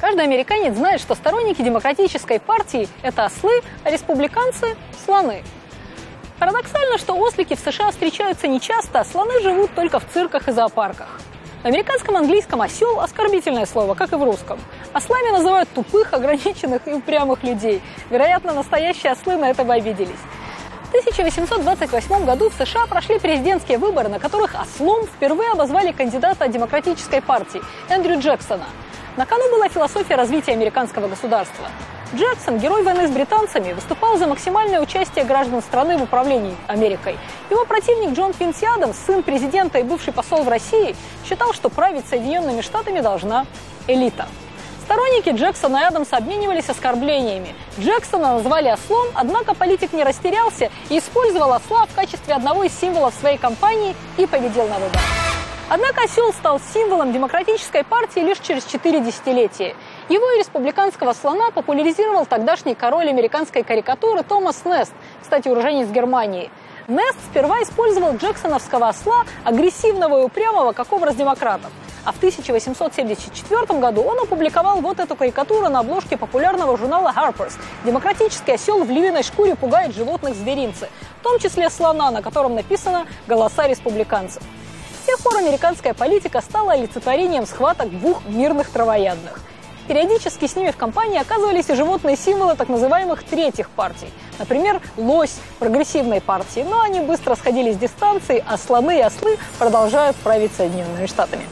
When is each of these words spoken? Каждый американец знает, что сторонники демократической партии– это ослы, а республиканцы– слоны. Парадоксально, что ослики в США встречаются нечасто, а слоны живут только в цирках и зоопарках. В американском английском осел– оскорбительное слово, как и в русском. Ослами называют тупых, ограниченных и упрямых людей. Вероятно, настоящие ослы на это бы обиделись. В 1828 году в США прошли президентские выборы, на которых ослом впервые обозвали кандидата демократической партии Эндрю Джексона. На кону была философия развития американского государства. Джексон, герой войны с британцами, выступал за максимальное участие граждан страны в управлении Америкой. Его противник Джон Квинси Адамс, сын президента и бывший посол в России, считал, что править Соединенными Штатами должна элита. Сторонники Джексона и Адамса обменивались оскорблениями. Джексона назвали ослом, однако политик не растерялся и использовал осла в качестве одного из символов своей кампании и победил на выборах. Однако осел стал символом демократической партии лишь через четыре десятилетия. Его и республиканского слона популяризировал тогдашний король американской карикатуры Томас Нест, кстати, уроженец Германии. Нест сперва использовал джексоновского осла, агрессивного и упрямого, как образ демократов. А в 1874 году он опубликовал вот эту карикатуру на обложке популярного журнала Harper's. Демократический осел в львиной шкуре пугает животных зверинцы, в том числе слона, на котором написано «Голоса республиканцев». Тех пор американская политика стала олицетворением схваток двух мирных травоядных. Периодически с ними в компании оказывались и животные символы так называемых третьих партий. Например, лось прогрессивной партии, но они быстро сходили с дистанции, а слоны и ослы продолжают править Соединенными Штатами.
Каждый 0.00 0.24
американец 0.24 0.74
знает, 0.74 1.00
что 1.00 1.14
сторонники 1.14 1.62
демократической 1.62 2.38
партии– 2.38 2.88
это 3.02 3.24
ослы, 3.24 3.62
а 3.82 3.90
республиканцы– 3.90 4.76
слоны. 5.04 5.42
Парадоксально, 6.38 6.98
что 6.98 7.14
ослики 7.14 7.54
в 7.54 7.60
США 7.60 7.90
встречаются 7.90 8.46
нечасто, 8.46 9.00
а 9.00 9.04
слоны 9.06 9.40
живут 9.40 9.74
только 9.74 9.98
в 9.98 10.04
цирках 10.12 10.48
и 10.48 10.52
зоопарках. 10.52 11.18
В 11.62 11.66
американском 11.66 12.14
английском 12.14 12.60
осел– 12.60 13.00
оскорбительное 13.00 13.64
слово, 13.64 13.94
как 13.94 14.12
и 14.12 14.16
в 14.16 14.22
русском. 14.22 14.60
Ослами 14.92 15.30
называют 15.30 15.70
тупых, 15.70 16.12
ограниченных 16.12 16.86
и 16.86 16.92
упрямых 16.92 17.42
людей. 17.42 17.80
Вероятно, 18.10 18.52
настоящие 18.52 19.12
ослы 19.12 19.36
на 19.36 19.48
это 19.48 19.64
бы 19.64 19.72
обиделись. 19.72 20.20
В 20.84 20.88
1828 20.90 22.26
году 22.26 22.50
в 22.50 22.54
США 22.54 22.86
прошли 22.86 23.18
президентские 23.18 23.78
выборы, 23.78 24.08
на 24.08 24.18
которых 24.18 24.54
ослом 24.60 25.06
впервые 25.06 25.52
обозвали 25.52 25.92
кандидата 25.92 26.46
демократической 26.48 27.22
партии 27.22 27.62
Эндрю 27.88 28.20
Джексона. 28.20 28.66
На 29.16 29.24
кону 29.24 29.50
была 29.50 29.70
философия 29.70 30.14
развития 30.14 30.52
американского 30.52 31.08
государства. 31.08 31.66
Джексон, 32.14 32.58
герой 32.58 32.82
войны 32.82 33.08
с 33.08 33.10
британцами, 33.10 33.72
выступал 33.72 34.18
за 34.18 34.26
максимальное 34.26 34.78
участие 34.78 35.24
граждан 35.24 35.62
страны 35.62 35.96
в 35.96 36.02
управлении 36.02 36.54
Америкой. 36.66 37.18
Его 37.48 37.64
противник 37.64 38.14
Джон 38.14 38.34
Квинси 38.34 38.66
Адамс, 38.66 38.94
сын 39.06 39.22
президента 39.22 39.78
и 39.78 39.84
бывший 39.84 40.12
посол 40.12 40.42
в 40.42 40.48
России, 40.48 40.94
считал, 41.26 41.54
что 41.54 41.70
править 41.70 42.06
Соединенными 42.06 42.60
Штатами 42.60 43.00
должна 43.00 43.46
элита. 43.88 44.26
Сторонники 44.84 45.30
Джексона 45.30 45.78
и 45.78 45.84
Адамса 45.84 46.18
обменивались 46.18 46.68
оскорблениями. 46.68 47.54
Джексона 47.78 48.34
назвали 48.34 48.70
ослом, 48.70 49.06
однако 49.14 49.54
политик 49.54 49.94
не 49.94 50.04
растерялся 50.04 50.70
и 50.90 50.98
использовал 50.98 51.54
осла 51.54 51.86
в 51.86 51.94
качестве 51.94 52.34
одного 52.34 52.64
из 52.64 52.78
символов 52.78 53.14
своей 53.18 53.38
кампании 53.38 53.96
и 54.18 54.26
победил 54.26 54.68
на 54.68 54.74
выборах. 54.74 55.25
Однако 55.68 56.02
осел 56.04 56.32
стал 56.32 56.60
символом 56.60 57.12
демократической 57.12 57.82
партии 57.82 58.20
лишь 58.20 58.38
через 58.38 58.64
четыре 58.64 59.00
десятилетия. 59.00 59.74
Его 60.08 60.30
и 60.30 60.38
республиканского 60.38 61.12
слона 61.12 61.50
популяризировал 61.50 62.24
тогдашний 62.24 62.76
король 62.76 63.08
американской 63.08 63.64
карикатуры 63.64 64.22
Томас 64.22 64.64
Нест, 64.64 64.92
кстати, 65.20 65.48
уроженец 65.48 65.88
Германии. 65.88 66.50
Нест 66.86 67.18
сперва 67.28 67.60
использовал 67.64 68.14
джексоновского 68.14 68.90
осла, 68.90 69.24
агрессивного 69.42 70.20
и 70.20 70.24
упрямого, 70.24 70.70
как 70.70 70.92
образ 70.92 71.16
демократов. 71.16 71.72
А 72.04 72.12
в 72.12 72.18
1874 72.18 73.80
году 73.80 74.02
он 74.02 74.20
опубликовал 74.20 74.80
вот 74.80 75.00
эту 75.00 75.16
карикатуру 75.16 75.68
на 75.68 75.80
обложке 75.80 76.16
популярного 76.16 76.78
журнала 76.78 77.12
Harper's. 77.12 77.54
Демократический 77.84 78.52
осел 78.52 78.84
в 78.84 78.88
львиной 78.88 79.24
шкуре 79.24 79.56
пугает 79.56 79.96
животных 79.96 80.36
зверинцы, 80.36 80.88
в 81.20 81.24
том 81.24 81.40
числе 81.40 81.68
слона, 81.70 82.12
на 82.12 82.22
котором 82.22 82.54
написано 82.54 83.06
«Голоса 83.26 83.66
республиканцев». 83.66 84.44
Тех 85.06 85.20
пор 85.20 85.36
американская 85.36 85.94
политика 85.94 86.40
стала 86.40 86.72
олицетворением 86.72 87.46
схваток 87.46 87.90
двух 87.90 88.26
мирных 88.26 88.68
травоядных. 88.70 89.40
Периодически 89.86 90.48
с 90.48 90.56
ними 90.56 90.72
в 90.72 90.76
компании 90.76 91.20
оказывались 91.20 91.70
и 91.70 91.76
животные 91.76 92.16
символы 92.16 92.56
так 92.56 92.68
называемых 92.68 93.22
третьих 93.22 93.70
партий. 93.70 94.08
Например, 94.40 94.80
лось 94.96 95.36
прогрессивной 95.60 96.20
партии, 96.20 96.66
но 96.68 96.80
они 96.80 96.98
быстро 96.98 97.36
сходили 97.36 97.72
с 97.72 97.76
дистанции, 97.76 98.44
а 98.48 98.58
слоны 98.58 98.98
и 98.98 99.00
ослы 99.00 99.38
продолжают 99.60 100.16
править 100.16 100.52
Соединенными 100.56 101.06
Штатами. 101.06 101.44